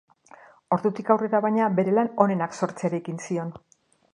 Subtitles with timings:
[0.77, 3.53] Ordutik aurrera baina bere lan onenak sortzeari ekin zion.